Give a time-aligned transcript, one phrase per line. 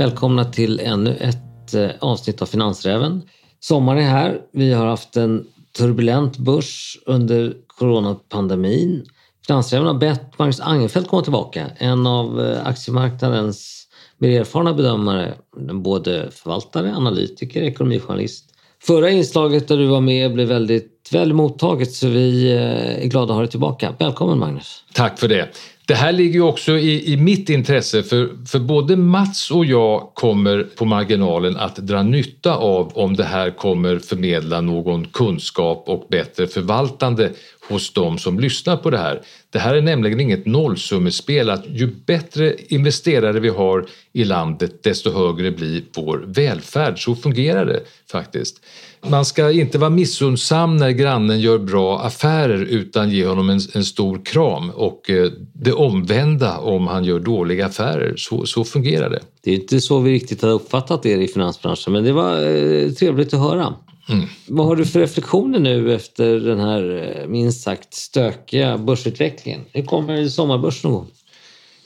[0.00, 3.22] Välkomna till ännu ett eh, avsnitt av Finansräven.
[3.60, 4.40] Sommaren är här.
[4.52, 5.46] Vi har haft en
[5.78, 9.04] turbulent börs under coronapandemin.
[9.46, 13.86] Finansräven har bett Magnus Angerfeldt komma tillbaka, en av eh, aktiemarknadens
[14.18, 15.34] mer erfarna bedömare,
[15.72, 18.44] både förvaltare, analytiker, ekonomijournalist.
[18.82, 23.24] Förra inslaget där du var med blev väldigt väl mottaget så vi eh, är glada
[23.24, 23.94] att ha dig tillbaka.
[23.98, 24.84] Välkommen Magnus!
[24.94, 25.48] Tack för det!
[25.90, 30.10] Det här ligger ju också i, i mitt intresse för, för både Mats och jag
[30.14, 36.06] kommer på marginalen att dra nytta av om det här kommer förmedla någon kunskap och
[36.10, 37.30] bättre förvaltande
[37.70, 39.20] hos de som lyssnar på det här.
[39.50, 45.10] Det här är nämligen inget nollsummespel att ju bättre investerare vi har i landet desto
[45.10, 47.04] högre blir vår välfärd.
[47.04, 47.80] Så fungerar det
[48.12, 48.60] faktiskt.
[49.08, 53.84] Man ska inte vara missundsam när grannen gör bra affärer utan ge honom en, en
[53.84, 58.14] stor kram och eh, det omvända om han gör dåliga affärer.
[58.16, 59.20] Så, så fungerar det.
[59.42, 62.90] Det är inte så vi riktigt har uppfattat er i finansbranschen men det var eh,
[62.90, 63.74] trevligt att höra.
[64.08, 64.26] Mm.
[64.46, 69.60] Vad har du för reflektioner nu efter den här eh, minst sagt stökiga börsutvecklingen?
[69.72, 71.06] Hur kommer sommarbörsen att gå?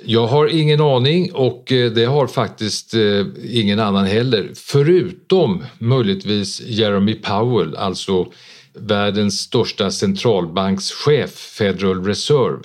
[0.04, 4.50] Jag har ingen aning och eh, det har faktiskt eh, ingen annan heller.
[4.54, 8.26] Förutom möjligtvis Jeremy Powell, alltså
[8.74, 12.58] världens största centralbankschef, Federal Reserve.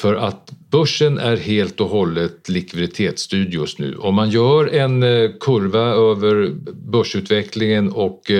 [0.00, 3.96] För att börsen är helt och hållet likviditetsstyrd just nu.
[3.96, 5.02] Om man gör en
[5.40, 6.50] kurva över
[6.90, 8.30] börsutvecklingen och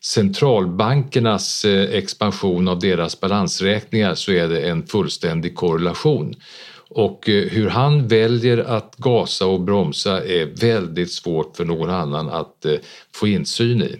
[0.00, 6.34] centralbankernas eh, expansion av deras balansräkningar så är det en fullständig korrelation.
[6.90, 12.28] Och eh, hur han väljer att gasa och bromsa är väldigt svårt för någon annan
[12.28, 12.74] att eh,
[13.14, 13.96] få insyn i.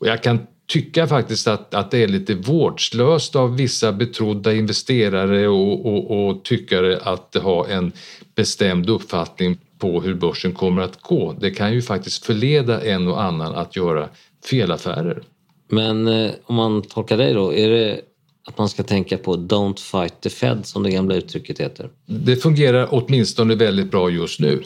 [0.00, 5.48] Och jag kan tycka faktiskt att, att det är lite vårdslöst av vissa betrodda investerare
[5.48, 7.92] och, och, och tyckare att ha en
[8.34, 11.32] bestämd uppfattning på hur börsen kommer att gå.
[11.40, 14.08] Det kan ju faktiskt förleda en och annan att göra
[14.50, 15.22] felaffärer.
[15.68, 18.00] Men eh, om man tolkar dig då, är det
[18.46, 21.90] att man ska tänka på “Don't fight the Fed” som det gamla uttrycket heter?
[22.06, 24.62] Det fungerar åtminstone väldigt bra just nu.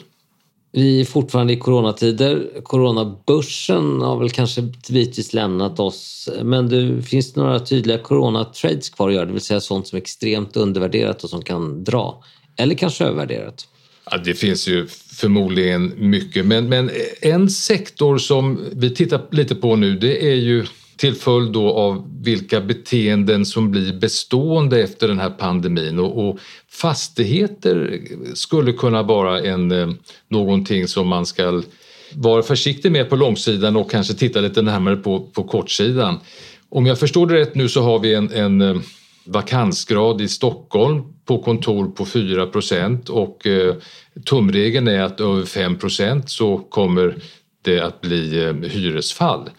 [0.71, 2.61] Vi är fortfarande i coronatider.
[2.63, 6.29] Coronabörsen har väl kanske bitvis lämnat oss.
[6.43, 10.01] Men det finns några tydliga coronatrades kvar att göra, det vill säga sånt som är
[10.01, 12.23] extremt undervärderat och som kan dra.
[12.55, 13.67] Eller kanske övervärderat.
[14.11, 19.75] Ja, det finns ju förmodligen mycket, men, men en sektor som vi tittar lite på
[19.75, 20.65] nu det är ju
[20.99, 26.39] till följd då av vilka beteenden som blir bestående efter den här pandemin och, och
[26.71, 28.01] fastigheter
[28.33, 29.89] skulle kunna vara en, eh,
[30.27, 31.61] någonting som man ska
[32.13, 36.19] vara försiktig med på långsidan och kanske titta lite närmare på, på kortsidan.
[36.69, 38.77] Om jag förstår det rätt nu så har vi en, en eh,
[39.25, 43.75] vakansgrad i Stockholm på kontor på 4 procent och eh,
[44.25, 47.15] tumregeln är att över 5 procent så kommer
[47.61, 49.49] det att bli eh, hyresfall.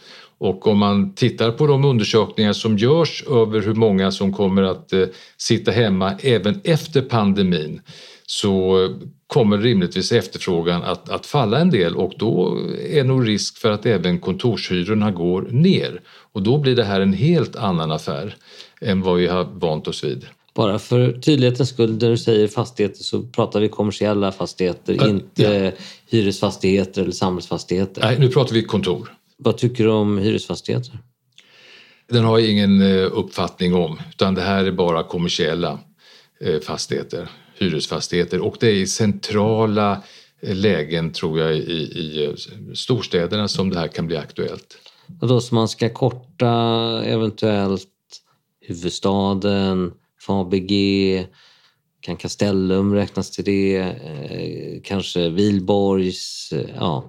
[0.41, 4.93] Och om man tittar på de undersökningar som görs över hur många som kommer att
[4.93, 5.07] eh,
[5.37, 7.81] sitta hemma även efter pandemin
[8.27, 8.89] så
[9.27, 12.59] kommer rimligtvis efterfrågan att, att falla en del och då
[12.91, 16.01] är nog risk för att även kontorshyrorna går ner.
[16.33, 18.37] Och då blir det här en helt annan affär
[18.81, 20.27] än vad vi har vant oss vid.
[20.55, 25.43] Bara för tydlighetens skull, när du säger fastigheter så pratar vi kommersiella fastigheter, äh, inte
[25.43, 25.71] ja.
[26.11, 28.03] hyresfastigheter eller samhällsfastigheter.
[28.03, 29.13] Nej, nu pratar vi kontor.
[29.43, 30.99] Vad tycker du om hyresfastigheter?
[32.09, 35.79] Den har jag ingen eh, uppfattning om utan det här är bara kommersiella
[36.41, 37.29] eh, fastigheter,
[37.59, 40.03] hyresfastigheter och det är i centrala
[40.41, 42.35] eh, lägen tror jag i, i
[42.75, 44.79] storstäderna som det här kan bli aktuellt.
[45.21, 46.53] Och då så man ska korta
[47.05, 47.89] eventuellt
[48.61, 49.93] huvudstaden,
[50.27, 50.73] FABG,
[52.01, 53.95] kan Castellum räknas till det?
[54.85, 56.53] Kanske Vilborgs?
[56.77, 57.05] Ja,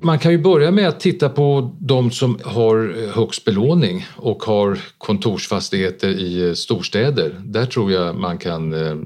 [0.00, 4.78] man kan ju börja med att titta på de som har högst belåning och har
[4.98, 7.40] kontorsfastigheter i storstäder.
[7.44, 8.96] Där tror jag man kan eh,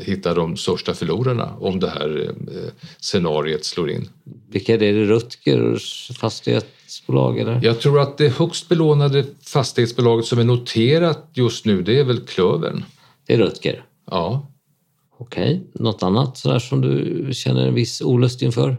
[0.00, 4.08] hitta de största förlorarna om det här eh, scenariet slår in.
[4.50, 4.86] Vilka är det?
[4.86, 7.38] Är det Rutgers fastighetsbolag?
[7.38, 7.60] Eller?
[7.62, 12.20] Jag tror att det högst belånade fastighetsbolaget som är noterat just nu det är väl
[12.20, 12.84] Klövern.
[13.26, 13.84] Det är Rutger?
[14.10, 14.46] Ja.
[15.20, 18.76] Okej, något annat sådär som du känner en viss olust inför?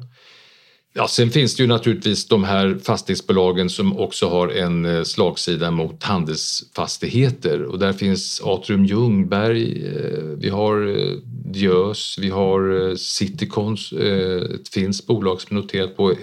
[0.93, 5.71] Ja, sen finns det ju naturligtvis de här fastighetsbolagen som också har en eh, slagsida
[5.71, 13.93] mot handelsfastigheter och där finns Atrium Ljungberg, eh, vi har eh, Diös, vi har Citycons,
[13.93, 16.13] ett finskt bolag som är noterat på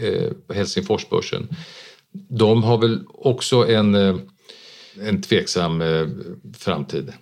[0.54, 1.48] Helsingforsbörsen.
[2.12, 3.94] De har väl också en,
[5.00, 5.82] en tveksam
[6.58, 7.12] framtid.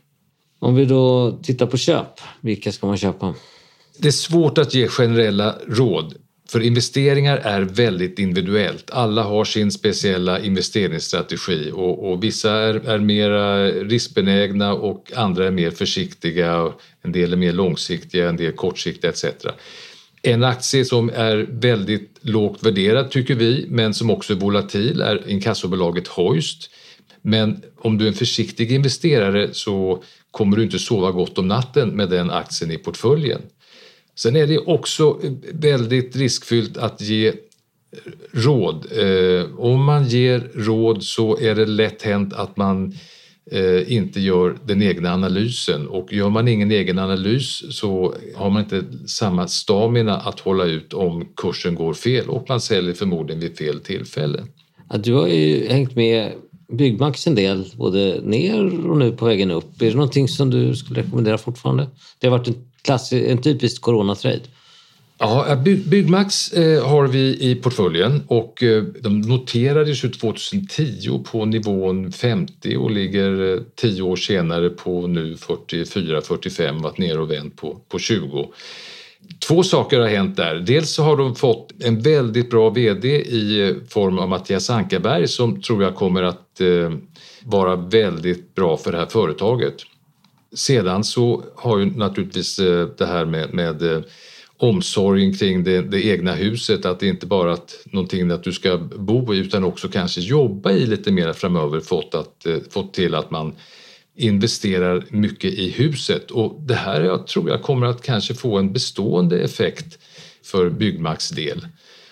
[0.58, 3.34] Om vi då tittar på köp, vilka ska man köpa?
[3.98, 6.14] Det är svårt att ge generella råd
[6.54, 8.90] för investeringar är väldigt individuellt.
[8.90, 13.30] Alla har sin speciella investeringsstrategi och, och vissa är, är mer
[13.84, 16.72] riskbenägna och andra är mer försiktiga.
[17.02, 19.24] En del är mer långsiktiga, en del kortsiktiga etc.
[20.22, 25.28] En aktie som är väldigt lågt värderad tycker vi, men som också är volatil är
[25.28, 26.70] inkassobolaget Hoist.
[27.22, 31.88] Men om du är en försiktig investerare så kommer du inte sova gott om natten
[31.88, 33.42] med den aktien i portföljen.
[34.16, 35.20] Sen är det också
[35.52, 37.32] väldigt riskfyllt att ge
[38.32, 38.86] råd.
[38.92, 42.94] Eh, om man ger råd så är det lätt hänt att man
[43.50, 48.62] eh, inte gör den egna analysen och gör man ingen egen analys så har man
[48.62, 53.58] inte samma stamina att hålla ut om kursen går fel och man säljer förmodligen vid
[53.58, 54.44] fel tillfälle.
[54.90, 56.32] Ja, du har ju hängt med
[56.68, 59.82] Byggmax en del, både ner och nu på vägen upp.
[59.82, 61.88] Är det någonting som du skulle rekommendera fortfarande?
[62.18, 64.40] Det har varit en, klass, en typisk coronatrade.
[65.18, 72.12] Ja, eh, Byggmax eh, har vi i portföljen och eh, de noterades 2010 på nivån
[72.12, 77.98] 50 och ligger 10 år senare på nu 44-45, varit ner och vänt på, på
[77.98, 78.52] 20.
[79.48, 80.54] Två saker har hänt där.
[80.54, 85.62] Dels så har de fått en väldigt bra VD i form av Mattias Ankarberg som
[85.62, 86.60] tror jag kommer att
[87.44, 89.74] vara väldigt bra för det här företaget.
[90.54, 94.02] Sedan så har ju naturligtvis eh, det här med, med eh,
[94.56, 98.78] omsorgen kring det, det, egna huset, att det inte bara är någonting att du ska
[98.78, 103.14] bo i utan också kanske jobba i lite mer framöver fått, att, eh, fått till
[103.14, 103.54] att man
[104.16, 108.72] investerar mycket i huset och det här jag tror jag kommer att kanske få en
[108.72, 109.98] bestående effekt
[110.44, 111.66] för Byggmax del.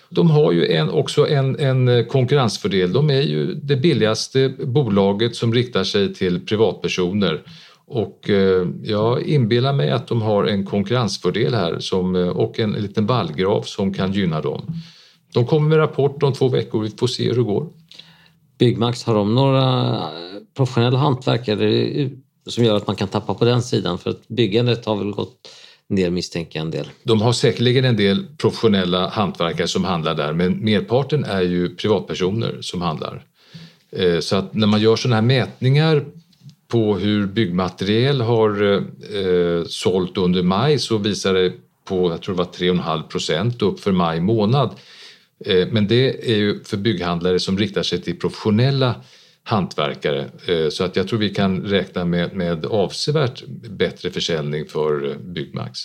[0.09, 2.93] De har ju en, också en, en konkurrensfördel.
[2.93, 7.43] De är ju det billigaste bolaget som riktar sig till privatpersoner
[7.93, 12.73] och eh, jag inbillar mig att de har en konkurrensfördel här som, eh, och en
[12.73, 14.63] liten vallgrav som kan gynna dem.
[15.35, 17.67] De kommer med rapport om två veckor, vi får se hur det går.
[18.59, 19.99] Byggmax, har de några
[20.57, 22.11] professionella hantverkare
[22.47, 23.99] som gör att man kan tappa på den sidan?
[23.99, 25.49] För att byggandet har väl gått
[25.89, 26.89] ner misstänker jag en del.
[27.03, 32.59] De har säkerligen en del professionella hantverkare som handlar där men merparten är ju privatpersoner
[32.61, 33.25] som handlar.
[33.97, 36.05] Eh, så att när man gör sådana här mätningar
[36.73, 41.53] på hur byggmateriel har eh, sålt under maj så visar det
[41.85, 44.71] på, jag tror det var 3,5 procent upp för maj månad.
[45.47, 48.95] Eh, men det är ju för bygghandlare som riktar sig till professionella
[49.43, 55.11] hantverkare eh, så att jag tror vi kan räkna med, med avsevärt bättre försäljning för
[55.11, 55.81] eh, Byggmax.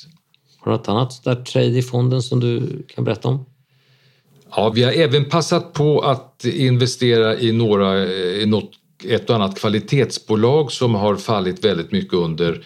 [0.60, 3.45] Har du något annat där trade i fonden som du kan berätta om?
[4.56, 8.72] Ja, vi har även passat på att investera i, några, i något
[9.06, 12.66] ett och annat kvalitetsbolag som har fallit väldigt mycket under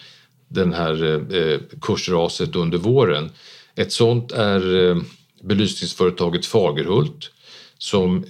[0.52, 1.04] den här
[1.36, 3.30] eh, kursraset under våren.
[3.74, 4.96] Ett sånt är eh,
[5.42, 7.30] belysningsföretaget Fagerhult
[7.78, 8.24] som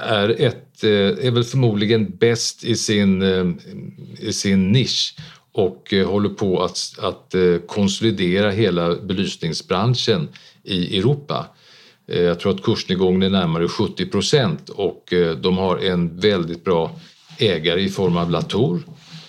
[0.00, 3.22] är, ett, eh, är väl förmodligen bäst i sin,
[4.18, 5.14] i sin nisch
[5.52, 7.34] och håller på att, att
[7.66, 10.28] konsolidera hela belysningsbranschen
[10.62, 11.46] i Europa.
[12.06, 17.00] Jag tror att kursnedgången är närmare 70 procent och de har en väldigt bra
[17.38, 18.82] ägare i form av Latour.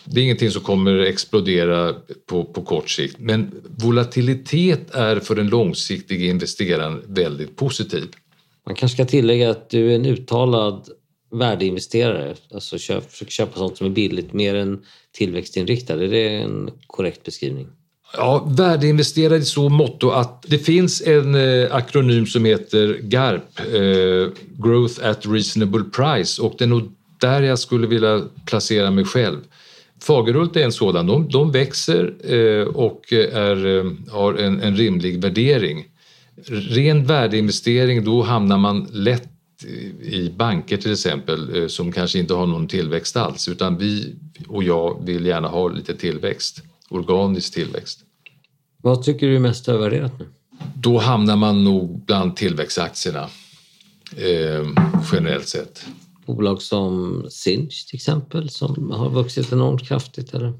[0.05, 1.93] Det är ingenting som kommer explodera
[2.25, 8.07] på, på kort sikt men volatilitet är för den långsiktiga investeraren väldigt positiv.
[8.65, 10.89] Man kanske ska tillägga att du är en uttalad
[11.31, 14.81] värdeinvesterare, alltså köp, försöker köpa sånt som är billigt mer än
[15.11, 15.93] tillväxtinriktad.
[15.93, 17.67] Är det en korrekt beskrivning?
[18.17, 24.43] Ja, värdeinvesterare i så motto att det finns en eh, akronym som heter GARP, eh,
[24.63, 26.71] Growth at Reasonable Price och den
[27.21, 29.37] där jag skulle vilja placera mig själv.
[30.01, 35.21] Fagerhult är en sådan, de, de växer eh, och är, eh, har en, en, rimlig
[35.21, 35.85] värdering.
[36.47, 39.27] Ren värdeinvestering, då hamnar man lätt
[40.01, 44.15] i banker till exempel eh, som kanske inte har någon tillväxt alls utan vi
[44.47, 47.99] och jag vill gärna ha lite tillväxt, organisk tillväxt.
[48.77, 50.25] Vad tycker du är mest övervärderat nu?
[50.75, 53.29] Då hamnar man nog bland tillväxtaktierna
[54.17, 54.67] eh,
[55.11, 55.85] generellt sett
[56.35, 60.33] bolag som Sinch till exempel som har vuxit enormt kraftigt?
[60.33, 60.53] Eller?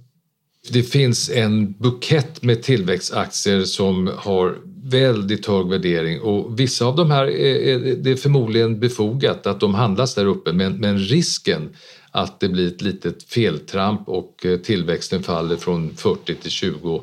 [0.70, 7.12] Det finns en bukett med tillväxtaktier som har väldigt hög värdering och vissa av de
[7.12, 11.70] här är, det är förmodligen befogat att de handlas där uppe men, men risken
[12.12, 17.02] att det blir ett litet feltramp och eh, tillväxten faller från 40 till 20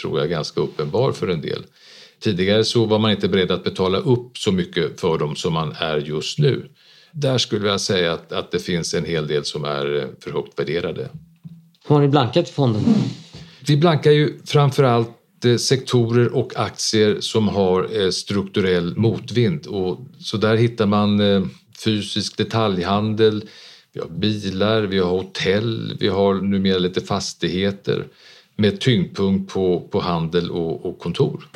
[0.00, 1.62] tror jag är ganska uppenbar för en del.
[2.20, 5.74] Tidigare så var man inte beredd att betala upp så mycket för dem som man
[5.78, 6.68] är just nu.
[7.12, 10.58] Där skulle jag säga att, att det finns en hel del som är för högt
[10.58, 11.08] värderade.
[11.86, 12.82] Har ni blankat i fonden?
[13.66, 19.66] Vi blankar ju framförallt eh, sektorer och aktier som har eh, strukturell motvind.
[19.66, 21.42] Och så där hittar man eh,
[21.84, 23.44] fysisk detaljhandel,
[23.92, 28.04] vi har bilar, vi har hotell, vi har numera lite fastigheter
[28.56, 31.48] med tyngdpunkt på, på handel och, och kontor.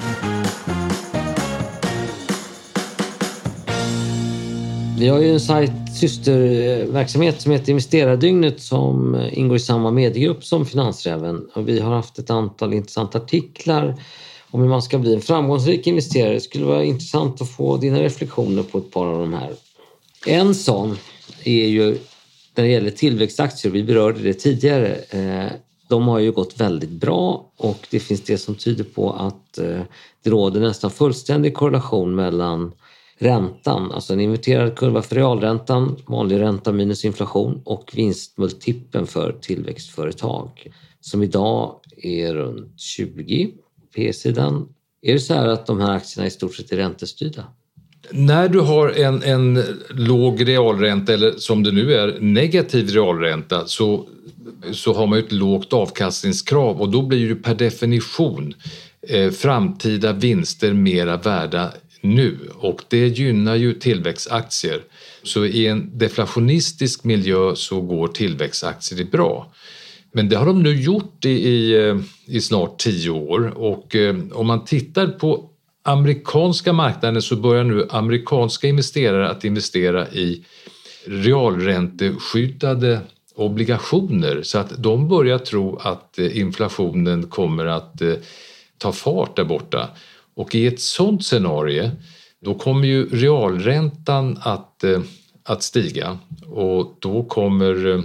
[5.04, 10.66] Vi har ju en sajt, systerverksamhet som heter Investerardygnet som ingår i samma mediegrupp som
[10.66, 11.48] Finansräven.
[11.54, 13.96] Och vi har haft ett antal intressanta artiklar
[14.50, 16.34] om hur man ska bli en framgångsrik investerare.
[16.34, 19.52] Det skulle vara intressant att få dina reflektioner på ett par av de här.
[20.26, 20.98] En sån
[21.44, 21.98] är ju
[22.54, 25.52] när det gäller tillväxtaktier, vi berörde det tidigare, eh,
[25.88, 29.80] de har ju gått väldigt bra och det finns det som tyder på att eh,
[30.22, 32.72] det råder nästan fullständig korrelation mellan
[33.18, 40.72] räntan, alltså en inverterad kurva för realräntan, vanlig ränta minus inflation och vinstmultipeln för tillväxtföretag
[41.00, 43.50] som idag är runt 20
[43.94, 44.68] P-sidan.
[45.02, 47.44] Är det så här att de här aktierna i stort sett är räntestyrda?
[48.10, 54.08] När du har en, en låg realränta eller som det nu är negativ realränta så,
[54.72, 58.54] så har man ett lågt avkastningskrav och då blir ju per definition
[59.08, 61.72] eh, framtida vinster mera värda
[62.04, 64.82] nu och det gynnar ju tillväxtaktier.
[65.22, 69.52] Så i en deflationistisk miljö så går tillväxtaktier bra.
[70.12, 71.96] Men det har de nu gjort i, i, eh,
[72.26, 75.50] i snart tio år och eh, om man tittar på
[75.82, 80.44] amerikanska marknaden så börjar nu amerikanska investerare att investera i
[81.06, 83.00] realränteskyddade
[83.34, 88.14] obligationer så att de börjar tro att eh, inflationen kommer att eh,
[88.78, 89.90] ta fart där borta.
[90.34, 91.90] Och i ett sådant scenario
[92.44, 95.02] då kommer ju realräntan att, eh,
[95.42, 98.02] att stiga och då kommer eh,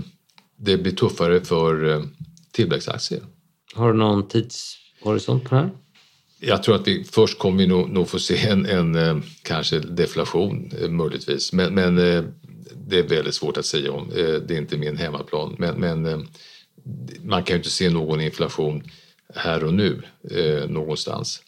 [0.58, 2.04] det bli tuffare för eh,
[2.52, 3.22] tillväxtaktier.
[3.74, 5.70] Har du någon tidshorisont på det här?
[6.40, 10.72] Jag tror att vi först kommer vi nog, nog få se en, en kanske deflation
[10.90, 11.96] möjligtvis men, men
[12.88, 14.10] det är väldigt svårt att säga om.
[14.16, 16.28] Det är inte min hemmaplan men, men
[17.24, 18.84] man kan ju inte se någon inflation
[19.36, 20.02] här och nu
[20.68, 21.42] någonstans.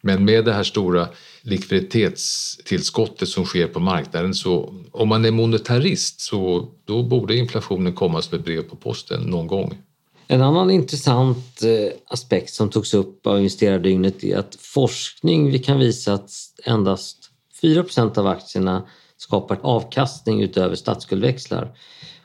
[0.00, 1.08] Men med det här stora
[1.42, 8.22] likviditetstillskottet som sker på marknaden så om man är monetarist så då borde inflationen komma
[8.22, 9.78] som ett brev på posten någon gång.
[10.26, 15.78] En annan intressant eh, aspekt som togs upp av investerardygnet är att forskning vi kan
[15.78, 16.30] visa att
[16.64, 17.30] endast
[17.62, 21.72] 4% av aktierna skapar avkastning utöver statsskuldväxlar.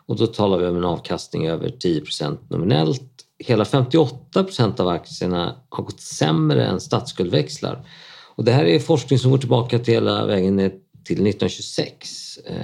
[0.06, 5.56] Och då talar vi om en avkastning över 10% nominellt hela 58 procent av aktierna
[5.70, 7.88] har gått sämre än statsskuldväxlar.
[8.36, 10.70] Och det här är forskning som går tillbaka till hela vägen ner
[11.06, 12.38] till 1926.
[12.46, 12.56] Eh,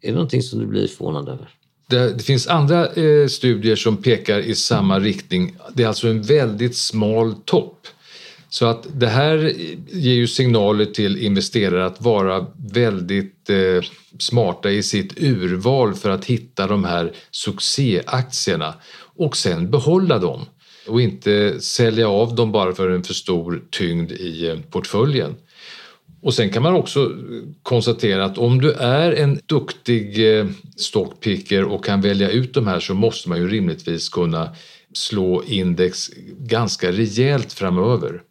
[0.00, 1.48] är det någonting som du blir förvånad över?
[1.86, 5.56] Det, det finns andra eh, studier som pekar i samma riktning.
[5.74, 7.86] Det är alltså en väldigt smal topp.
[8.48, 9.52] Så att det här
[9.88, 13.84] ger ju signaler till investerare att vara väldigt eh,
[14.18, 18.74] smarta i sitt urval för att hitta de här succéaktierna
[19.20, 20.40] och sen behålla dem
[20.88, 25.34] och inte sälja av dem bara för en för stor tyngd i eh, portföljen.
[26.22, 27.12] Och sen kan man också
[27.62, 30.46] konstatera att om du är en duktig eh,
[30.76, 34.48] stockpicker och kan välja ut de här så måste man ju rimligtvis kunna
[34.94, 38.22] slå index ganska rejält framöver.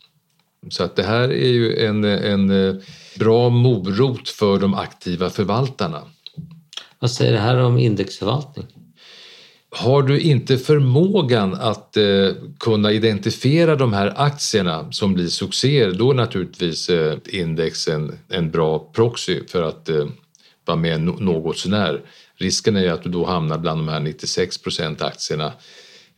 [0.69, 2.75] Så att det här är ju en, en eh,
[3.19, 6.01] bra morot för de aktiva förvaltarna.
[6.99, 8.67] Vad säger det här om indexförvaltning?
[9.71, 16.11] Har du inte förmågan att eh, kunna identifiera de här aktierna som blir succéer då
[16.11, 20.07] är naturligtvis eh, index en, en bra proxy för att eh,
[20.65, 22.01] vara med något sånär.
[22.35, 25.53] Risken är ju att du då hamnar bland de här 96 procent aktierna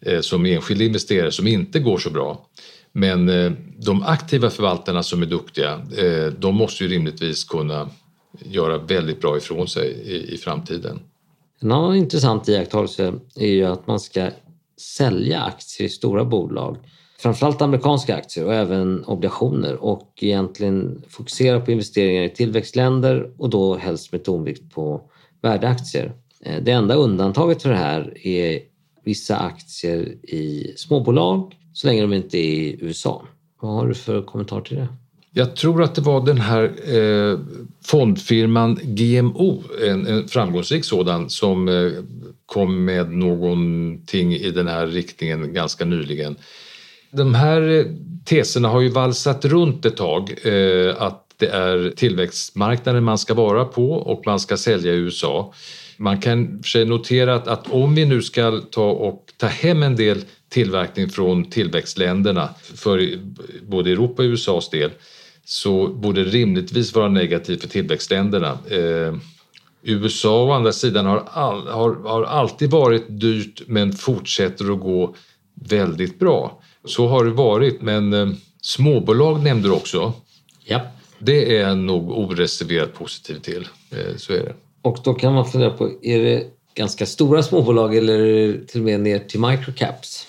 [0.02, 2.48] eh, som enskild investerare som inte går så bra.
[2.92, 7.90] Men eh, de aktiva förvaltarna som är duktiga, eh, de måste ju rimligtvis kunna
[8.46, 11.00] göra väldigt bra ifrån sig i, i framtiden.
[11.62, 14.30] En annan intressant iakttagelse är ju att man ska
[14.98, 16.78] sälja aktier i stora bolag.
[17.20, 23.76] Framförallt amerikanska aktier och även obligationer och egentligen fokusera på investeringar i tillväxtländer och då
[23.76, 25.02] helst med tonvikt på
[25.42, 26.14] värdeaktier.
[26.46, 28.60] Eh, det enda undantaget för det här är
[29.04, 33.26] vissa aktier i småbolag så länge de inte är i USA.
[33.62, 34.88] Vad har du för kommentar till det?
[35.34, 36.64] Jag tror att det var den här
[36.96, 37.40] eh,
[37.86, 41.92] fondfirman GMO, en, en framgångsrik sådan, som eh,
[42.46, 46.36] kom med någonting i den här riktningen ganska nyligen.
[47.12, 47.86] De här eh,
[48.26, 53.66] teserna har ju valsat runt ett tag, eh, att det är tillväxtmarknaden man ska vara
[53.66, 55.54] på och man ska sälja i USA.
[55.98, 59.84] Man kan för sig notera att, att om vi nu ska ta och ta hem
[59.84, 63.20] en del tillverkning från tillväxtländerna för
[63.62, 64.92] både Europa och USAs del
[65.52, 68.58] så borde det rimligtvis vara negativt för tillväxtländerna.
[68.70, 69.16] Eh,
[69.82, 75.16] USA å andra sidan har, all, har, har alltid varit dyrt men fortsätter att gå
[75.54, 76.62] väldigt bra.
[76.86, 78.30] Så har det varit men eh,
[78.62, 80.14] småbolag nämnde du också.
[80.66, 80.82] Ja.
[81.20, 83.68] Det är jag nog oreserverat positiv till.
[83.92, 84.54] Eh, så är det.
[84.82, 86.44] Och då kan man fundera på, är det
[86.74, 90.28] ganska stora småbolag eller till och med ner till microcaps?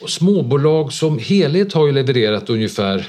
[0.00, 3.08] Och småbolag som helhet har ju levererat ungefär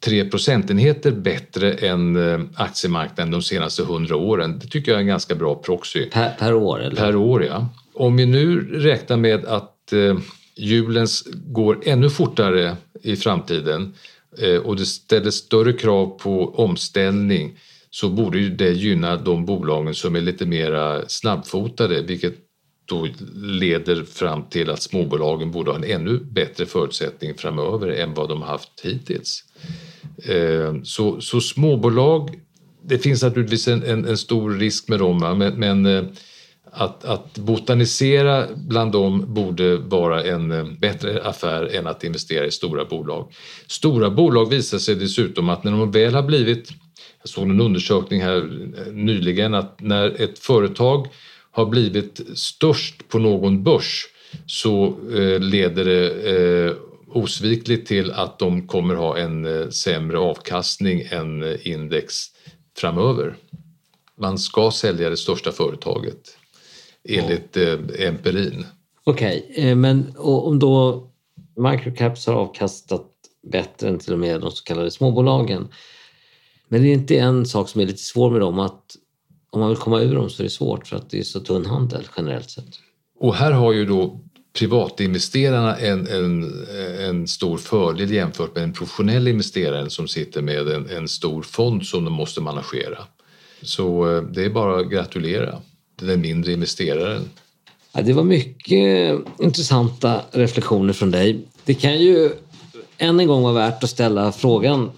[0.00, 4.58] 3 procentenheter bättre än eh, aktiemarknaden de senaste 100 åren.
[4.58, 6.10] Det tycker jag är en ganska bra proxy.
[6.10, 6.82] Per, per år?
[6.82, 6.96] Eller?
[6.96, 7.68] Per år, ja.
[7.94, 10.18] Om vi nu räknar med att eh,
[10.56, 13.94] hjulen går ännu fortare i framtiden
[14.38, 17.58] eh, och det ställer större krav på omställning
[17.90, 22.34] så borde ju det gynna de bolagen som är lite mer snabbfotade vilket
[22.90, 28.28] då leder fram till att småbolagen borde ha en ännu bättre förutsättning framöver än vad
[28.28, 29.44] de haft hittills.
[30.24, 32.40] Eh, så, så småbolag,
[32.84, 36.04] det finns naturligtvis en, en, en stor risk med dem men, men eh,
[36.72, 42.50] att, att botanisera bland dem borde vara en eh, bättre affär än att investera i
[42.50, 43.32] stora bolag.
[43.66, 46.70] Stora bolag visar sig dessutom att när de väl har blivit,
[47.22, 51.06] jag såg en undersökning här eh, nyligen, att när ett företag
[51.50, 54.06] har blivit störst på någon börs
[54.46, 56.72] så eh, leder det eh,
[57.12, 62.14] osvikligt till att de kommer ha en eh, sämre avkastning än eh, index
[62.76, 63.36] framöver.
[64.18, 66.36] Man ska sälja det största företaget
[67.08, 67.56] enligt.
[67.56, 68.66] Eh, empirin.
[69.04, 71.06] Okej, okay, men om då
[71.56, 73.06] microcaps har avkastat
[73.52, 75.68] bättre än till och med de så kallade småbolagen.
[76.68, 78.96] Men det är inte en sak som är lite svår med dem att
[79.50, 81.40] om man vill komma ur dem så är det svårt för att det är så
[81.40, 82.68] tunn handel generellt sett.
[83.18, 84.20] Och här har ju då
[84.52, 86.66] privatinvesterarna en, en,
[87.08, 91.86] en stor fördel jämfört med en professionell investerare som sitter med en, en stor fond
[91.86, 92.98] som de måste managera.
[93.62, 95.58] Så eh, det är bara att gratulera
[95.96, 97.22] den mindre investeraren.
[97.92, 101.40] Ja, det var mycket intressanta reflektioner från dig.
[101.64, 102.30] Det kan ju
[102.98, 104.90] än en gång vara värt att ställa frågan.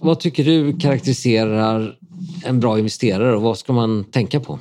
[0.00, 1.96] Vad tycker du karaktäriserar
[2.44, 4.58] en bra investerare och vad ska man tänka på?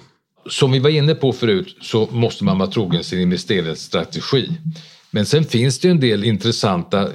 [0.49, 4.49] Som vi var inne på förut så måste man vara trogen sin investeringsstrategi.
[5.12, 7.12] Men sen finns det en del intressanta eh,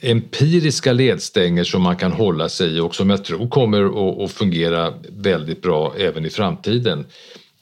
[0.00, 4.94] empiriska ledstänger som man kan hålla sig i och som jag tror kommer att fungera
[5.08, 7.06] väldigt bra även i framtiden.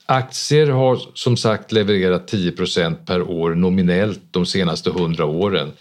[0.07, 5.73] Aktier har som sagt levererat 10% per år nominellt de senaste 100 åren.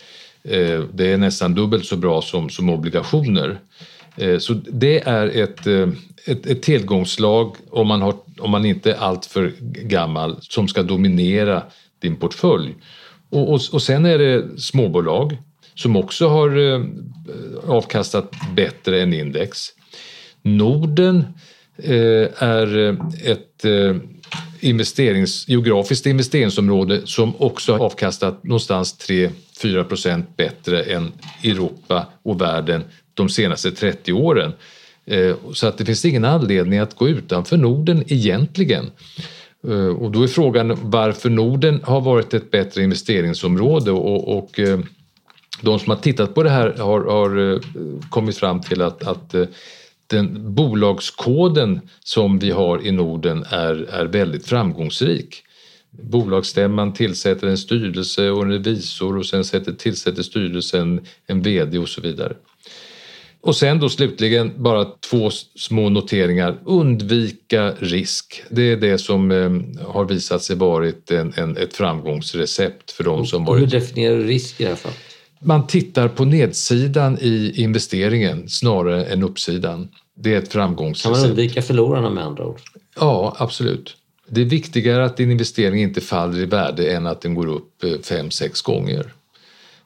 [0.44, 3.60] Eh, det är nästan dubbelt så bra som, som obligationer.
[4.17, 5.89] Eh, så det är ett, eh,
[6.26, 11.63] ett, ett tillgångslag om man, har, om man inte är alltför gammal som ska dominera
[12.00, 12.76] din portfölj.
[13.30, 15.38] Och, och, och sen är det småbolag
[15.76, 16.86] som också har eh,
[17.67, 19.67] avkastat bättre än index.
[20.41, 21.26] Norden
[21.84, 23.65] är ett
[24.60, 31.12] investerings, geografiskt investeringsområde som också har avkastat någonstans 3-4 procent bättre än
[31.43, 34.54] Europa och världen de senaste 30 åren.
[35.06, 38.91] Eh, så att det finns ingen anledning att gå utanför Norden egentligen.
[39.67, 44.80] Eh, och då är frågan varför Norden har varit ett bättre investeringsområde och, och eh,
[45.62, 47.60] de som har tittat på det här har, har
[48.10, 49.36] kommit fram till att, att
[50.08, 55.43] den bolagskoden som vi har i Norden är, är väldigt framgångsrik.
[55.91, 61.89] Bolagsstämman tillsätter en styrelse och en revisor och sen sätter, tillsätter styrelsen en VD och
[61.89, 62.34] så vidare.
[63.41, 66.58] Och sen då slutligen bara två små noteringar.
[66.65, 68.43] Undvika risk.
[68.49, 73.25] Det är det som eh, har visat sig varit en, en, ett framgångsrecept för de
[73.25, 73.62] som varit...
[73.62, 74.97] Hur definierar du risk i det här fallet?
[75.39, 79.89] Man tittar på nedsidan i investeringen snarare än uppsidan.
[80.15, 81.15] Det är ett framgångsrecept.
[81.15, 82.60] Kan man undvika förlorarna med andra ord?
[82.99, 83.97] Ja, absolut.
[84.30, 87.84] Det är viktigare att din investering inte faller i värde än att den går upp
[87.84, 89.13] eh, fem, sex gånger.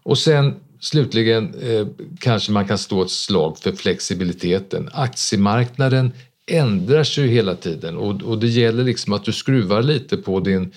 [0.04, 1.88] Och sen Slutligen eh,
[2.20, 4.90] kanske man kan stå ett slag för flexibiliteten.
[4.94, 6.12] Aktiemarknaden
[6.48, 10.74] ändrar sig hela tiden och, och det gäller liksom att du skruvar lite på din,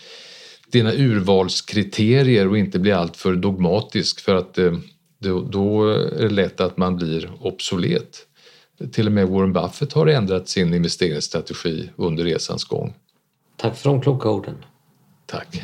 [0.70, 4.72] dina urvalskriterier och inte blir alltför dogmatisk för att eh,
[5.18, 8.24] då, då är det lätt att man blir obsolet.
[8.92, 12.94] Till och med Warren Buffett har ändrat sin investeringsstrategi under resans gång.
[13.56, 14.54] Tack för de kloka orden.
[15.26, 15.62] Tack.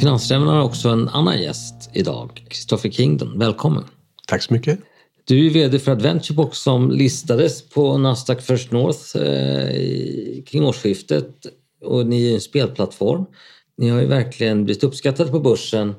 [0.00, 3.38] Finansräven har också en annan gäst idag, Christopher Kingdon.
[3.38, 3.84] Välkommen!
[4.26, 4.80] Tack så mycket!
[5.24, 11.46] Du är vd för Adventurebox som listades på Nasdaq First North eh, kring årsskiftet
[11.84, 13.24] och ni är en spelplattform.
[13.78, 15.94] Ni har ju verkligen blivit uppskattade på börsen.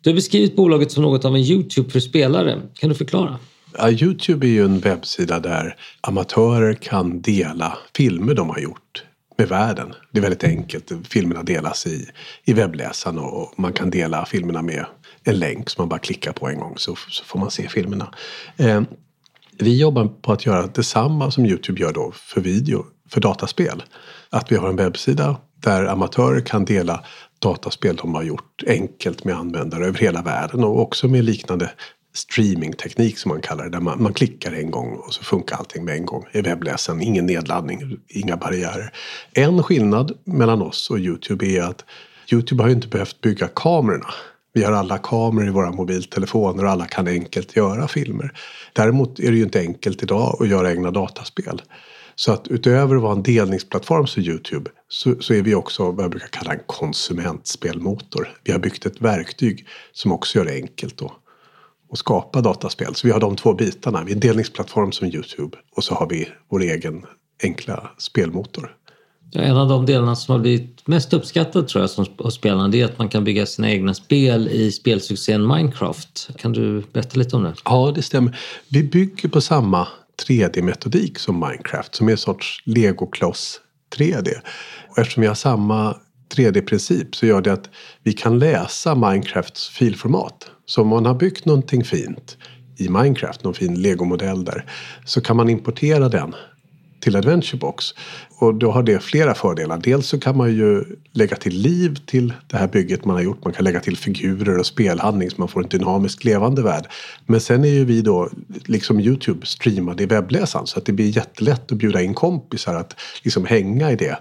[0.00, 2.62] Du har beskrivit bolaget som något av en Youtube för spelare.
[2.74, 3.38] Kan du förklara?
[3.78, 9.04] Ja, Youtube är ju en webbsida där amatörer kan dela filmer de har gjort
[9.38, 9.94] med världen.
[10.10, 10.92] Det är väldigt enkelt.
[11.08, 12.08] Filmerna delas i,
[12.44, 14.86] i webbläsaren och man kan dela filmerna med
[15.24, 18.14] en länk som man bara klickar på en gång så, så får man se filmerna.
[18.56, 18.82] Eh,
[19.58, 23.82] vi jobbar på att göra detsamma som Youtube gör då för video, för dataspel.
[24.30, 27.04] Att vi har en webbsida där amatörer kan dela
[27.38, 31.70] dataspel de har gjort enkelt med användare över hela världen och också med liknande
[32.16, 33.70] streamingteknik som man kallar det.
[33.70, 37.00] Där man, man, klickar en gång och så funkar allting med en gång i webbläsaren.
[37.00, 38.92] Ingen nedladdning, inga barriärer.
[39.32, 41.84] En skillnad mellan oss och Youtube är att
[42.32, 44.06] Youtube har ju inte behövt bygga kamerorna.
[44.52, 48.32] Vi har alla kameror i våra mobiltelefoner och alla kan enkelt göra filmer.
[48.72, 51.62] Däremot är det ju inte enkelt idag att göra egna dataspel.
[52.14, 56.04] Så att utöver att vara en delningsplattform som Youtube så, så, är vi också vad
[56.04, 58.28] jag brukar kalla en konsumentspelmotor.
[58.44, 61.12] Vi har byggt ett verktyg som också gör det enkelt då
[61.92, 62.94] att skapa dataspel.
[62.94, 64.04] Så vi har de två bitarna.
[64.04, 67.06] Vi är en delningsplattform som Youtube och så har vi vår egen
[67.42, 68.76] enkla spelmotor.
[69.30, 72.80] Ja, en av de delarna som har blivit mest uppskattad tror jag som spelarna det
[72.80, 76.30] är att man kan bygga sina egna spel i spelsuccén Minecraft.
[76.38, 77.54] Kan du berätta lite om det?
[77.64, 78.38] Ja, det stämmer.
[78.68, 79.88] Vi bygger på samma
[80.28, 83.60] 3D-metodik som Minecraft som är en sorts legokloss
[83.96, 84.28] 3D.
[84.88, 85.96] Och eftersom vi har samma
[86.36, 87.70] 3D-princip så gör det att
[88.02, 90.50] vi kan läsa Minecrafts filformat.
[90.66, 92.36] Så om man har byggt någonting fint
[92.76, 94.64] i Minecraft, någon fin legomodell där,
[95.04, 96.34] så kan man importera den
[97.00, 97.84] till Adventurebox.
[98.38, 99.78] Och då har det flera fördelar.
[99.78, 103.44] Dels så kan man ju lägga till liv till det här bygget man har gjort.
[103.44, 106.86] Man kan lägga till figurer och spelhandling så man får en dynamisk levande värld.
[107.26, 108.30] Men sen är ju vi då,
[108.64, 113.00] liksom Youtube, streamade i webbläsaren så att det blir jättelätt att bjuda in kompisar att
[113.22, 114.18] liksom hänga i det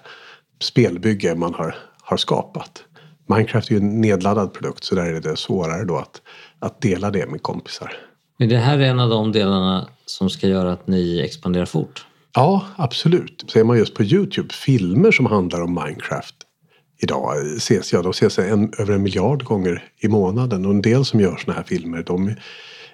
[0.61, 2.83] spelbygge man har, har skapat.
[3.27, 6.21] Minecraft är ju en nedladdad produkt så där är det svårare då att,
[6.59, 7.91] att dela det med kompisar.
[8.37, 12.05] Men det här är en av de delarna som ska göra att ni expanderar fort?
[12.33, 13.45] Ja, absolut.
[13.47, 16.35] Ser man just på Youtube filmer som handlar om Minecraft
[17.01, 21.05] idag ses, ja, de ses en, över en miljard gånger i månaden och en del
[21.05, 22.35] som gör såna här filmer de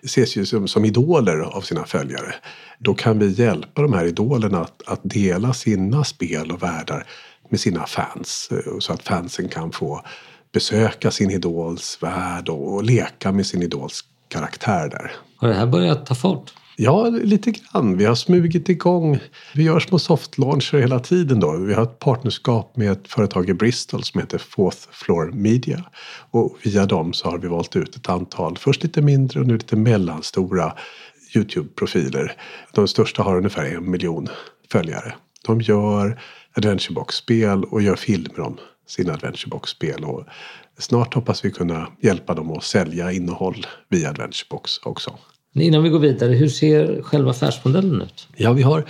[0.04, 2.36] ses ju som, som idoler av sina följare.
[2.80, 7.08] Då kan vi hjälpa de här idolerna att, att dela sina spel och världar
[7.50, 10.02] med sina fans eh, så att fansen kan få
[10.54, 15.12] besöka sin idols värld och leka med sin idols karaktär där.
[15.38, 16.54] Har det här börjat ta fart?
[16.76, 17.98] Ja, lite grann.
[17.98, 19.20] Vi har smugit igång.
[19.56, 21.40] Vi gör små softlauncher hela tiden.
[21.40, 21.52] Då.
[21.52, 25.84] Vi har ett partnerskap med ett företag i Bristol som heter Fourth Floor Media.
[26.32, 29.54] Och via dem så har vi valt ut ett antal, först lite mindre och nu
[29.54, 30.74] lite mellanstora
[31.36, 32.34] Youtube-profiler.
[32.74, 34.28] De största har ungefär en miljon
[34.72, 35.14] följare.
[35.46, 36.22] De gör
[36.54, 38.58] Adventurebox-spel och gör filmer om
[38.88, 40.04] sina Adventurebox-spel.
[40.04, 40.26] Och
[40.78, 45.18] snart hoppas vi kunna hjälpa dem att sälja innehåll via Adventurebox också.
[45.54, 48.28] Innan vi går vidare, hur ser själva affärsmodellen ut?
[48.36, 48.86] Ja, vi har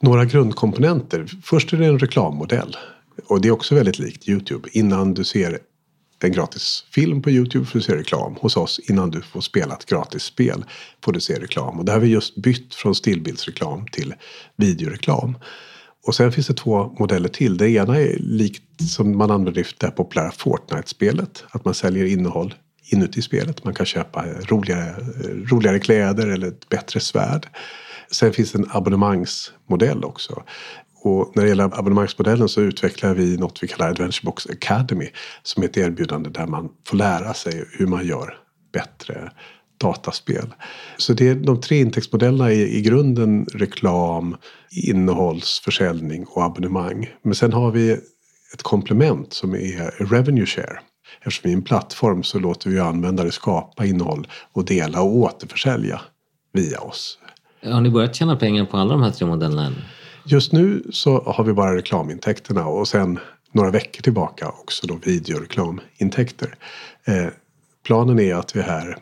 [0.00, 1.26] några grundkomponenter.
[1.42, 2.76] Först är det en reklammodell.
[3.26, 4.68] Och det är också väldigt likt Youtube.
[4.72, 5.58] Innan du ser
[6.24, 8.36] en gratis film på Youtube får du se reklam.
[8.40, 10.64] Hos oss innan du får spela ett gratis spel
[11.04, 11.78] får du se reklam.
[11.78, 14.14] Och det har vi just bytt från stillbildsreklam till
[14.56, 15.38] videoreklam.
[16.06, 17.56] Och sen finns det två modeller till.
[17.56, 21.44] Det ena är likt som man använder i det populära Fortnite-spelet.
[21.50, 22.54] Att man säljer innehåll
[22.92, 23.64] inuti spelet.
[23.64, 27.48] Man kan köpa eh, roligare, eh, roligare kläder eller ett bättre svärd.
[28.10, 30.42] Sen finns det en abonnemangsmodell också.
[31.02, 35.08] Och när det gäller abonnemangsmodellen så utvecklar vi något vi kallar Adventurebox Academy
[35.42, 38.38] som är ett erbjudande där man får lära sig hur man gör
[38.72, 39.32] bättre
[39.78, 40.54] dataspel.
[40.96, 44.36] Så det är de tre intäktsmodellerna är i grunden reklam,
[44.70, 47.10] innehållsförsäljning och abonnemang.
[47.22, 47.92] Men sen har vi
[48.54, 50.78] ett komplement som är revenue share.
[51.18, 56.00] Eftersom vi är en plattform så låter vi användare skapa innehåll och dela och återförsälja
[56.52, 57.18] via oss.
[57.62, 59.72] Har ni börjat tjäna pengar på alla de här tre modellerna?
[60.24, 63.18] Just nu så har vi bara reklamintäkterna och sen
[63.52, 66.54] några veckor tillbaka också då videoreklamintäkter.
[67.04, 67.26] Eh,
[67.86, 68.96] planen är att vi här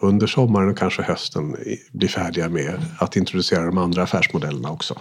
[0.00, 1.56] under sommaren och kanske hösten
[1.92, 4.98] blir färdiga med att introducera de andra affärsmodellerna också.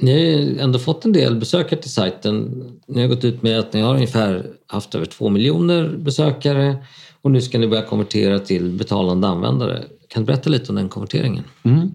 [0.00, 2.64] Ni har ändå fått en del besökare till sajten.
[2.88, 6.76] Ni har gått ut med att ni har ungefär haft över två miljoner besökare
[7.22, 9.84] och nu ska ni börja konvertera till betalande användare.
[10.08, 11.44] Kan du berätta lite om den konverteringen?
[11.62, 11.94] Mm.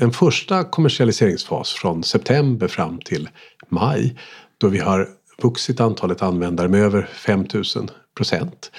[0.00, 3.28] En första kommersialiseringsfas från september fram till
[3.68, 4.16] maj
[4.58, 5.08] då vi har
[5.42, 8.70] vuxit antalet användare med över 5000 procent.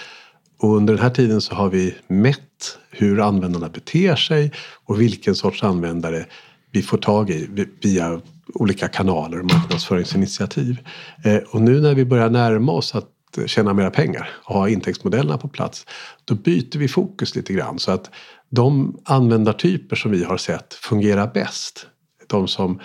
[0.59, 4.51] Och under den här tiden så har vi mätt vet hur användarna beter sig
[4.85, 6.25] och vilken sorts användare
[6.71, 8.21] vi får tag i via
[8.53, 10.79] olika kanaler och marknadsföringsinitiativ.
[11.23, 13.11] Eh, och nu när vi börjar närma oss att
[13.45, 15.85] tjäna mera pengar och ha intäktsmodellerna på plats,
[16.25, 18.09] då byter vi fokus lite grann så att
[18.49, 21.87] de användartyper som vi har sett fungerar bäst,
[22.27, 22.79] de som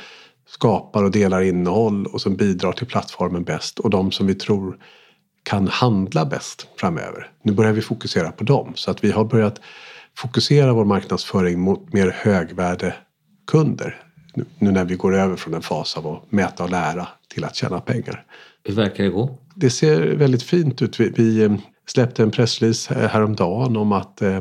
[0.48, 4.78] skapar och delar innehåll och som bidrar till plattformen bäst och de som vi tror
[5.42, 7.30] kan handla bäst framöver.
[7.42, 9.60] Nu börjar vi fokusera på dem så att vi har börjat
[10.16, 14.02] fokusera vår marknadsföring mot mer högvärdekunder
[14.58, 17.56] nu när vi går över från en fas av att mäta och lära till att
[17.56, 18.24] tjäna pengar.
[18.64, 19.38] Hur verkar det gå?
[19.54, 21.00] Det ser väldigt fint ut.
[21.00, 21.54] Vi, eh,
[21.86, 24.40] släppte en pressrelease häromdagen om att eh,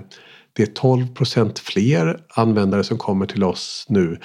[0.53, 4.19] det är 12 procent fler användare som kommer till oss nu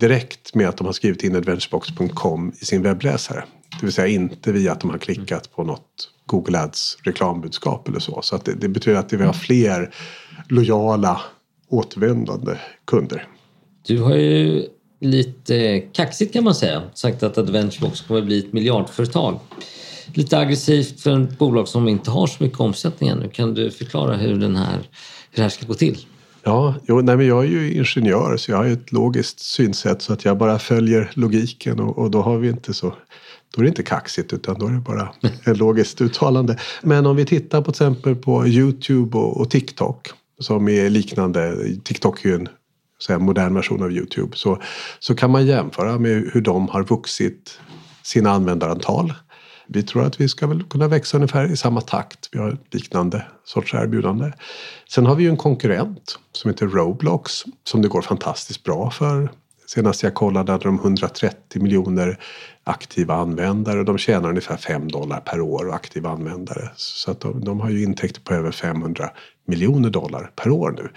[0.00, 3.44] direkt med att de har skrivit in adventurebox.com i sin webbläsare.
[3.70, 7.98] Det vill säga inte via att de har klickat på något Google Ads reklambudskap eller
[7.98, 8.22] så.
[8.22, 9.94] Så det, det betyder att vi har fler
[10.48, 11.20] lojala
[11.68, 13.28] återvändande kunder.
[13.86, 14.66] Du har ju
[15.00, 19.40] lite kaxigt kan man säga sagt att Adventurebox kommer bli ett miljardföretag.
[20.14, 23.28] Lite aggressivt för ett bolag som inte har så mycket omsättning ännu.
[23.28, 24.76] Kan du förklara hur, den här,
[25.30, 25.98] hur det här ska gå till?
[26.42, 30.12] Ja, jo, nej, men jag är ju ingenjör så jag har ett logiskt synsätt så
[30.12, 32.94] att jag bara följer logiken och, och då har vi inte så
[33.54, 35.12] då är det inte kaxigt utan då är det bara
[35.46, 36.58] ett logiskt uttalande.
[36.82, 40.10] Men om vi tittar på till exempel på Youtube och, och TikTok
[40.40, 41.56] som är liknande.
[41.84, 42.48] TikTok är ju en
[43.06, 44.36] säga, modern version av Youtube.
[44.36, 44.62] Så,
[44.98, 47.60] så kan man jämföra med hur de har vuxit
[48.02, 49.12] sina användarantal.
[49.68, 52.28] Vi tror att vi ska väl kunna växa ungefär i samma takt.
[52.32, 54.32] Vi har liknande sorts erbjudande.
[54.88, 59.30] Sen har vi ju en konkurrent som heter Roblox som det går fantastiskt bra för.
[59.74, 62.18] Senast jag kollade hade de 130 miljoner
[62.64, 63.78] aktiva användare.
[63.78, 66.70] och De tjänar ungefär 5 dollar per år aktiva användare.
[66.76, 69.10] Så att de, de har ju intäkter på över 500
[69.46, 70.88] miljoner dollar per år nu.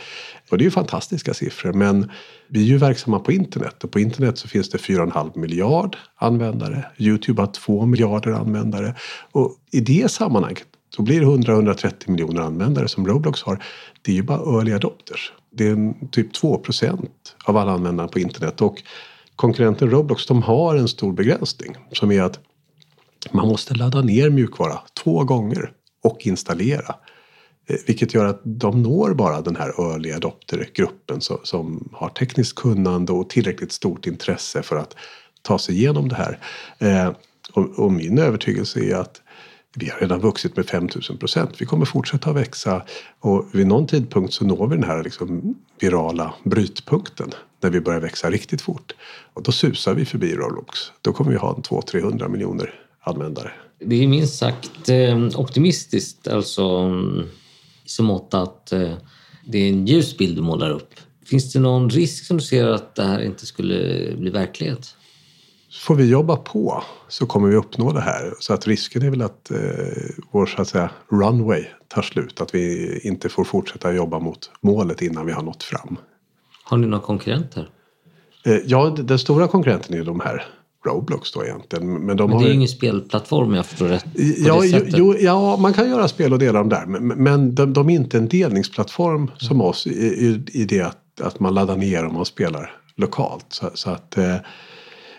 [0.52, 2.12] Och det är ju fantastiska siffror men
[2.48, 6.86] vi är ju verksamma på internet och på internet så finns det 4,5 miljard användare.
[6.98, 8.96] Youtube har 2 miljarder användare
[9.32, 13.64] och i det sammanhanget så blir det 100-130 miljoner användare som Roblox har.
[14.02, 15.34] Det är ju bara early adopters.
[15.52, 18.84] Det är typ 2 procent av alla användare på internet och
[19.36, 22.40] konkurrenten Roblox de har en stor begränsning som är att
[23.32, 25.72] man måste ladda ner mjukvara två gånger
[26.04, 26.96] och installera.
[27.68, 33.12] Eh, vilket gör att de når bara den här early adopter-gruppen som har tekniskt kunnande
[33.12, 34.96] och tillräckligt stort intresse för att
[35.42, 36.40] ta sig igenom det här.
[36.78, 37.12] Eh,
[37.76, 39.22] och min övertygelse är att
[39.76, 41.52] vi har redan vuxit med 5000 procent.
[41.58, 42.82] Vi kommer fortsätta växa
[43.20, 47.32] och vid någon tidpunkt så når vi den här liksom virala brytpunkten
[47.62, 48.94] när vi börjar växa riktigt fort.
[49.34, 50.80] Och då susar vi förbi Roblox.
[51.02, 53.52] Då kommer vi ha 200-300 miljoner användare.
[53.80, 57.28] Det är minst sagt eh, optimistiskt alltså mm,
[57.86, 58.94] så mått att eh,
[59.46, 60.94] det är en ljus bild du målar upp.
[61.26, 63.76] Finns det någon risk som du ser att det här inte skulle
[64.18, 64.96] bli verklighet?
[65.82, 68.34] Får vi jobba på så kommer vi uppnå det här.
[68.40, 69.58] Så att risken är väl att eh,
[70.32, 72.42] vår så att säga, runway tar slut.
[72.42, 75.98] Att vi inte får fortsätta jobba mot målet innan vi har nått fram.
[76.64, 77.70] Har ni några konkurrenter?
[78.46, 80.46] Eh, ja, den stora konkurrenten är de här
[80.86, 82.06] Roblox då egentligen.
[82.06, 84.06] Men, de men det är ju ingen spelplattform om jag förstår rätt.
[84.38, 86.86] Ja, jo, ja, man kan göra spel och dela dem där.
[86.86, 89.30] Men, men de, de, är inte en delningsplattform mm.
[89.38, 93.46] som oss i, i, i, det att, att man laddar ner om man spelar lokalt.
[93.50, 94.36] Så, så att, eh,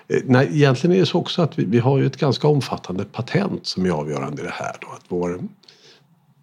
[0.09, 3.05] Eh, nej, egentligen är det så också att vi, vi, har ju ett ganska omfattande
[3.05, 4.77] patent som är avgörande i det här.
[4.81, 5.41] Då, att vår,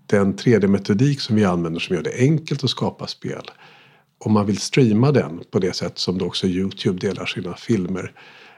[0.06, 3.52] den 3D-metodik som vi använder som gör det enkelt att skapa spel.
[4.17, 8.12] Om man vill streama den på det sätt som då också Youtube delar sina filmer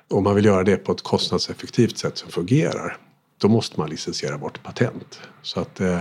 [0.10, 2.98] om man vill göra det på ett kostnadseffektivt sätt som fungerar
[3.38, 5.22] då måste man licensiera bort patent.
[5.42, 6.00] Så att eh,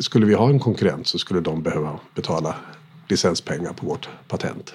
[0.00, 2.56] skulle vi ha en konkurrent så skulle de behöva betala
[3.08, 4.74] licenspengar på vårt patent.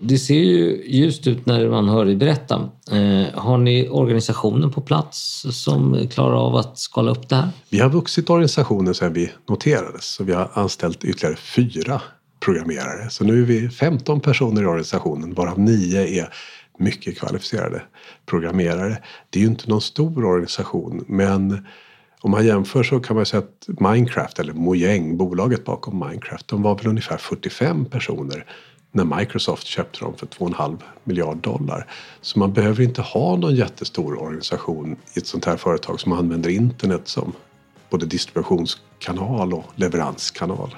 [0.00, 2.70] Det ser ju ljust ut när man hör dig berätta.
[2.90, 7.48] Eh, har ni organisationen på plats som klarar av att skala upp det här?
[7.70, 12.02] Vi har vuxit organisationen sedan vi noterades så vi har anställt ytterligare fyra
[12.40, 13.10] programmerare.
[13.10, 16.32] Så nu är vi 15 personer i organisationen varav nio är
[16.78, 17.82] mycket kvalificerade
[18.26, 18.98] programmerare.
[19.30, 21.66] Det är ju inte någon stor organisation men
[22.20, 26.62] om man jämför så kan man säga att Minecraft, eller Mojang, bolaget bakom Minecraft, de
[26.62, 28.44] var väl ungefär 45 personer
[28.98, 31.86] när Microsoft köpte dem för 2,5 miljard dollar.
[32.20, 36.50] Så man behöver inte ha någon jättestor organisation i ett sånt här företag som använder
[36.50, 37.32] internet som
[37.90, 40.74] både distributionskanal och leveranskanal.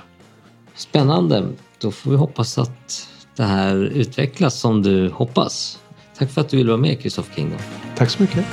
[0.75, 1.49] Spännande.
[1.79, 5.79] Då får vi hoppas att det här utvecklas som du hoppas.
[6.19, 7.53] Tack för att du ville vara med, Kristoffer King.
[7.97, 8.47] Tack så mycket.